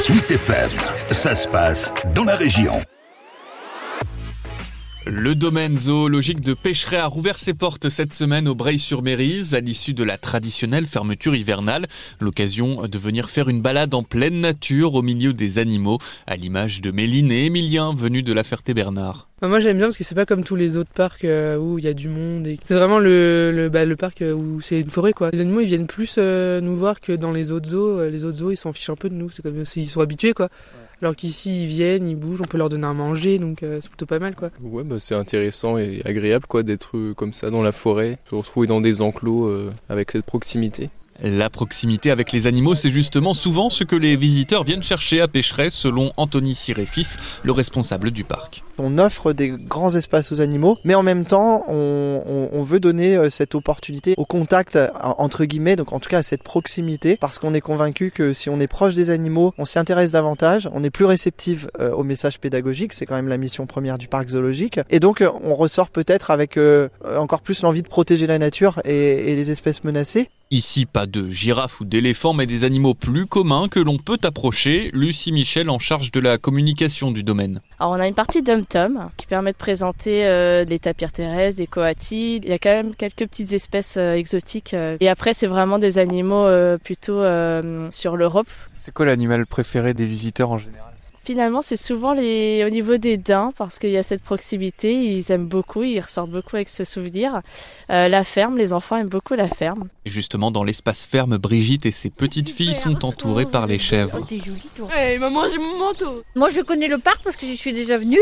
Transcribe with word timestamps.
Suite 0.00 0.30
FM, 0.30 0.70
ça 1.10 1.36
se 1.36 1.46
passe 1.46 1.92
dans 2.14 2.24
la 2.24 2.34
région. 2.34 2.72
Le 5.04 5.34
domaine 5.34 5.76
zoologique 5.76 6.40
de 6.40 6.54
Pêcheret 6.54 6.96
a 6.96 7.06
rouvert 7.06 7.38
ses 7.38 7.52
portes 7.52 7.90
cette 7.90 8.14
semaine 8.14 8.48
au 8.48 8.54
Breil-sur-Mérise 8.54 9.54
à 9.54 9.60
l'issue 9.60 9.92
de 9.92 10.02
la 10.02 10.16
traditionnelle 10.16 10.86
fermeture 10.86 11.34
hivernale. 11.34 11.86
L'occasion 12.18 12.86
de 12.86 12.98
venir 12.98 13.28
faire 13.28 13.50
une 13.50 13.60
balade 13.60 13.92
en 13.92 14.02
pleine 14.02 14.40
nature 14.40 14.94
au 14.94 15.02
milieu 15.02 15.34
des 15.34 15.58
animaux, 15.58 15.98
à 16.26 16.36
l'image 16.36 16.80
de 16.80 16.90
Méline 16.90 17.30
et 17.30 17.44
Émilien 17.44 17.92
venus 17.94 18.24
de 18.24 18.32
la 18.32 18.42
Ferté-Bernard. 18.42 19.29
Bah, 19.40 19.48
moi 19.48 19.60
j'aime 19.60 19.78
bien 19.78 19.86
parce 19.86 19.96
que 19.96 20.04
c'est 20.04 20.14
pas 20.14 20.26
comme 20.26 20.44
tous 20.44 20.56
les 20.56 20.76
autres 20.76 20.92
parcs 20.92 21.24
euh, 21.24 21.56
où 21.56 21.78
il 21.78 21.84
y 21.84 21.88
a 21.88 21.94
du 21.94 22.08
monde. 22.08 22.46
Et... 22.46 22.58
C'est 22.62 22.74
vraiment 22.74 22.98
le, 22.98 23.52
le, 23.54 23.68
bah, 23.70 23.86
le 23.86 23.96
parc 23.96 24.20
euh, 24.20 24.32
où 24.32 24.60
c'est 24.60 24.80
une 24.80 24.90
forêt 24.90 25.14
quoi. 25.14 25.30
Les 25.30 25.40
animaux 25.40 25.60
ils 25.60 25.66
viennent 25.66 25.86
plus 25.86 26.16
euh, 26.18 26.60
nous 26.60 26.76
voir 26.76 27.00
que 27.00 27.12
dans 27.12 27.32
les 27.32 27.50
autres 27.50 27.70
zoos. 27.70 28.08
Les 28.10 28.24
autres 28.26 28.38
zoos 28.38 28.50
ils 28.50 28.56
s'en 28.56 28.72
fichent 28.74 28.90
un 28.90 28.96
peu 28.96 29.08
de 29.08 29.14
nous. 29.14 29.30
C'est 29.30 29.42
comme 29.42 29.64
s'ils 29.64 29.88
sont 29.88 30.00
habitués 30.00 30.34
quoi. 30.34 30.50
Alors 31.00 31.16
qu'ici 31.16 31.64
ils 31.64 31.68
viennent, 31.68 32.06
ils 32.06 32.16
bougent, 32.16 32.42
on 32.42 32.44
peut 32.44 32.58
leur 32.58 32.68
donner 32.68 32.86
à 32.86 32.92
manger, 32.92 33.38
donc 33.38 33.60
c'est 33.62 33.88
plutôt 33.88 34.04
pas 34.04 34.18
mal 34.18 34.34
quoi. 34.34 34.50
Ouais 34.60 34.84
bah 34.84 34.96
c'est 34.98 35.14
intéressant 35.14 35.78
et 35.78 36.02
agréable 36.04 36.44
quoi 36.46 36.62
d'être 36.62 37.14
comme 37.14 37.32
ça 37.32 37.48
dans 37.48 37.62
la 37.62 37.72
forêt, 37.72 38.18
se 38.28 38.34
retrouver 38.34 38.66
dans 38.66 38.82
des 38.82 39.00
enclos 39.00 39.50
avec 39.88 40.10
cette 40.10 40.26
proximité. 40.26 40.90
La 41.22 41.50
proximité 41.50 42.10
avec 42.10 42.32
les 42.32 42.46
animaux, 42.46 42.74
c'est 42.74 42.90
justement 42.90 43.34
souvent 43.34 43.68
ce 43.68 43.84
que 43.84 43.96
les 43.96 44.16
visiteurs 44.16 44.64
viennent 44.64 44.82
chercher 44.82 45.20
à 45.20 45.28
Pêcheret, 45.28 45.68
selon 45.70 46.12
Anthony 46.16 46.54
Siréfis, 46.54 47.16
le 47.42 47.52
responsable 47.52 48.10
du 48.10 48.24
parc. 48.24 48.62
On 48.78 48.96
offre 48.96 49.34
des 49.34 49.50
grands 49.50 49.94
espaces 49.94 50.32
aux 50.32 50.40
animaux, 50.40 50.78
mais 50.84 50.94
en 50.94 51.02
même 51.02 51.26
temps, 51.26 51.64
on, 51.68 52.62
veut 52.62 52.80
donner 52.80 53.16
euh, 53.16 53.30
cette 53.30 53.54
opportunité 53.54 54.14
au 54.16 54.24
contact, 54.24 54.78
entre 55.02 55.44
guillemets, 55.44 55.76
donc 55.76 55.92
en 55.92 56.00
tout 56.00 56.08
cas 56.08 56.18
à 56.18 56.22
cette 56.22 56.42
proximité, 56.42 57.16
parce 57.20 57.38
qu'on 57.38 57.52
est 57.52 57.60
convaincu 57.60 58.10
que 58.10 58.32
si 58.32 58.48
on 58.48 58.60
est 58.60 58.66
proche 58.66 58.94
des 58.94 59.10
animaux, 59.10 59.52
on 59.58 59.64
s'y 59.64 59.78
intéresse 59.78 60.12
davantage, 60.12 60.70
on 60.72 60.84
est 60.84 60.90
plus 60.90 61.04
réceptif 61.04 61.66
euh, 61.80 61.90
au 61.90 62.04
message 62.04 62.38
pédagogique, 62.38 62.92
c'est 62.92 63.06
quand 63.06 63.16
même 63.16 63.28
la 63.28 63.38
mission 63.38 63.66
première 63.66 63.98
du 63.98 64.08
parc 64.08 64.28
zoologique, 64.28 64.80
et 64.88 65.00
donc 65.00 65.20
euh, 65.20 65.30
on 65.42 65.54
ressort 65.54 65.90
peut-être 65.90 66.30
avec 66.30 66.58
encore 67.16 67.42
plus 67.42 67.62
l'envie 67.62 67.82
de 67.82 67.88
protéger 67.88 68.26
la 68.26 68.38
nature 68.38 68.80
et 68.84 69.34
les 69.34 69.50
espèces 69.50 69.84
menacées. 69.84 70.28
Ici, 70.52 70.84
pas 70.84 71.06
de 71.06 71.30
girafes 71.30 71.80
ou 71.80 71.84
d'éléphants, 71.84 72.32
mais 72.32 72.44
des 72.44 72.64
animaux 72.64 72.94
plus 72.94 73.26
communs 73.26 73.68
que 73.68 73.78
l'on 73.78 73.98
peut 73.98 74.18
approcher. 74.24 74.90
Lucie 74.92 75.30
Michel 75.30 75.70
en 75.70 75.78
charge 75.78 76.10
de 76.10 76.18
la 76.18 76.38
communication 76.38 77.12
du 77.12 77.22
domaine. 77.22 77.60
Alors 77.78 77.92
on 77.92 78.00
a 78.00 78.08
une 78.08 78.14
partie 78.14 78.42
d'Um-Tum 78.42 79.10
qui 79.16 79.26
permet 79.26 79.52
de 79.52 79.56
présenter 79.56 80.26
euh, 80.26 80.64
des 80.64 80.80
tapirs 80.80 81.12
terrestres, 81.12 81.58
des 81.58 81.68
coatis. 81.68 82.38
Il 82.38 82.48
y 82.48 82.52
a 82.52 82.58
quand 82.58 82.70
même 82.70 82.96
quelques 82.96 83.28
petites 83.28 83.52
espèces 83.52 83.96
euh, 83.96 84.14
exotiques. 84.14 84.74
Euh. 84.74 84.96
et 84.98 85.08
après, 85.08 85.34
c'est 85.34 85.46
vraiment 85.46 85.78
des 85.78 85.98
animaux 85.98 86.48
plutôt 86.82 87.22
sur 87.90 88.16
l'Europe. 88.16 88.48
C'est 88.74 88.92
quoi 88.92 89.06
l'animal 89.06 89.46
préféré 89.46 89.94
des 89.94 90.04
visiteurs 90.04 90.50
en 90.50 90.58
général? 90.58 90.90
Finalement, 91.22 91.60
c'est 91.60 91.76
souvent 91.76 92.14
les... 92.14 92.64
au 92.66 92.70
niveau 92.70 92.96
des 92.96 93.16
daims, 93.16 93.52
parce 93.58 93.78
qu'il 93.78 93.90
y 93.90 93.96
a 93.98 94.02
cette 94.02 94.22
proximité, 94.22 94.94
ils 94.94 95.30
aiment 95.30 95.48
beaucoup, 95.48 95.82
ils 95.82 96.00
ressortent 96.00 96.30
beaucoup 96.30 96.56
avec 96.56 96.68
ce 96.68 96.82
souvenir. 96.82 97.42
Euh, 97.90 98.08
la 98.08 98.24
ferme, 98.24 98.56
les 98.56 98.72
enfants 98.72 98.96
aiment 98.96 99.10
beaucoup 99.10 99.34
la 99.34 99.48
ferme. 99.48 99.88
Justement, 100.06 100.50
dans 100.50 100.64
l'espace 100.64 101.04
ferme, 101.04 101.36
Brigitte 101.36 101.84
et 101.84 101.90
ses 101.90 102.10
petites 102.10 102.48
filles 102.48 102.74
sont 102.74 103.04
entourées 103.04 103.46
par 103.46 103.66
les 103.66 103.78
chèvres. 103.78 104.26
Oh, 104.80 104.88
hey, 104.96 105.18
maman, 105.18 105.46
j'ai 105.48 105.58
mon 105.58 105.78
manteau. 105.78 106.22
Moi, 106.34 106.48
je 106.50 106.62
connais 106.62 106.88
le 106.88 106.98
parc 106.98 107.22
parce 107.22 107.36
que 107.36 107.46
je 107.46 107.52
suis 107.52 107.72
déjà 107.72 107.98
venue. 107.98 108.18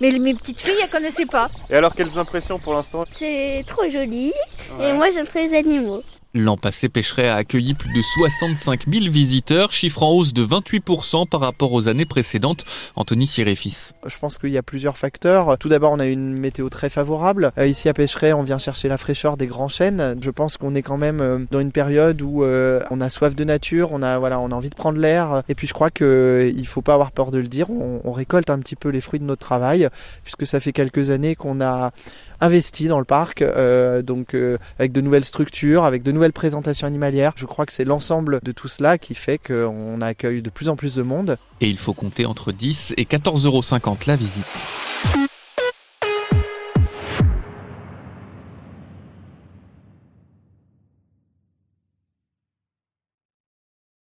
Mais 0.00 0.10
mes 0.18 0.34
petites 0.34 0.60
filles, 0.60 0.74
elles 0.82 0.90
connaissaient 0.90 1.26
pas. 1.26 1.48
Et 1.70 1.74
alors, 1.74 1.94
quelles 1.94 2.18
impressions 2.18 2.58
pour 2.58 2.74
l'instant? 2.74 3.04
C'est 3.10 3.64
trop 3.66 3.88
joli. 3.88 4.32
Et 4.80 4.92
moi, 4.92 5.10
j'aime 5.10 5.26
trop 5.26 5.40
les 5.40 5.54
animaux. 5.54 6.02
L'an 6.36 6.56
passé, 6.56 6.88
Pêcheret 6.88 7.28
a 7.28 7.36
accueilli 7.36 7.74
plus 7.74 7.92
de 7.92 8.02
65 8.02 8.86
000 8.92 9.04
visiteurs, 9.08 9.72
chiffre 9.72 10.02
en 10.02 10.10
hausse 10.10 10.32
de 10.32 10.44
28% 10.44 11.28
par 11.28 11.38
rapport 11.38 11.72
aux 11.72 11.86
années 11.86 12.06
précédentes. 12.06 12.64
Anthony 12.96 13.28
Siréfis. 13.28 13.92
Je 14.04 14.18
pense 14.18 14.38
qu'il 14.38 14.50
y 14.50 14.58
a 14.58 14.62
plusieurs 14.64 14.98
facteurs. 14.98 15.56
Tout 15.58 15.68
d'abord, 15.68 15.92
on 15.92 16.00
a 16.00 16.06
une 16.06 16.36
météo 16.36 16.68
très 16.70 16.88
favorable. 16.88 17.52
Euh, 17.56 17.68
ici 17.68 17.88
à 17.88 17.94
Pêcheret, 17.94 18.32
on 18.32 18.42
vient 18.42 18.58
chercher 18.58 18.88
la 18.88 18.98
fraîcheur 18.98 19.36
des 19.36 19.46
grands 19.46 19.68
chênes. 19.68 20.16
Je 20.20 20.30
pense 20.32 20.56
qu'on 20.56 20.74
est 20.74 20.82
quand 20.82 20.98
même 20.98 21.20
euh, 21.20 21.38
dans 21.52 21.60
une 21.60 21.70
période 21.70 22.20
où 22.20 22.42
euh, 22.42 22.80
on 22.90 23.00
a 23.00 23.08
soif 23.10 23.36
de 23.36 23.44
nature, 23.44 23.90
on 23.92 24.02
a, 24.02 24.18
voilà, 24.18 24.40
on 24.40 24.50
a 24.50 24.54
envie 24.56 24.70
de 24.70 24.74
prendre 24.74 24.98
l'air. 24.98 25.44
Et 25.48 25.54
puis 25.54 25.68
je 25.68 25.72
crois 25.72 25.90
qu'il 25.90 26.06
ne 26.06 26.66
faut 26.66 26.82
pas 26.82 26.94
avoir 26.94 27.12
peur 27.12 27.30
de 27.30 27.38
le 27.38 27.46
dire. 27.46 27.70
On, 27.70 28.00
on 28.02 28.10
récolte 28.10 28.50
un 28.50 28.58
petit 28.58 28.74
peu 28.74 28.88
les 28.88 29.00
fruits 29.00 29.20
de 29.20 29.24
notre 29.24 29.46
travail, 29.46 29.88
puisque 30.24 30.48
ça 30.48 30.58
fait 30.58 30.72
quelques 30.72 31.10
années 31.10 31.36
qu'on 31.36 31.60
a 31.60 31.92
investi 32.40 32.88
dans 32.88 32.98
le 32.98 33.04
parc, 33.04 33.42
euh, 33.42 34.02
donc 34.02 34.34
euh, 34.34 34.58
avec 34.78 34.92
de 34.92 35.00
nouvelles 35.00 35.24
structures, 35.24 35.84
avec 35.84 36.02
de 36.02 36.12
nouvelles 36.24 36.32
présentations 36.32 36.86
animalières. 36.86 37.34
Je 37.36 37.44
crois 37.44 37.66
que 37.66 37.72
c'est 37.74 37.84
l'ensemble 37.84 38.40
de 38.42 38.50
tout 38.50 38.66
cela 38.66 38.96
qui 38.96 39.14
fait 39.14 39.36
qu'on 39.36 40.00
accueille 40.00 40.40
de 40.40 40.48
plus 40.48 40.70
en 40.70 40.76
plus 40.76 40.94
de 40.94 41.02
monde. 41.02 41.36
Et 41.60 41.68
il 41.68 41.76
faut 41.76 41.92
compter 41.92 42.24
entre 42.24 42.50
10 42.50 42.94
et 42.96 43.04
14,50 43.04 43.46
euros 43.46 43.62
la 44.06 44.16
visite. 44.16 44.83